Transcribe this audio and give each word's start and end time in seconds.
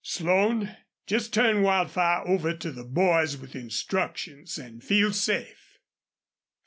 Slone, 0.17 0.75
just 1.05 1.31
turn 1.31 1.61
Wildfire 1.61 2.27
over 2.27 2.55
to 2.55 2.71
the 2.71 2.83
boys 2.83 3.37
with 3.37 3.53
instructions, 3.55 4.57
an' 4.57 4.79
feel 4.81 5.13
safe." 5.13 5.77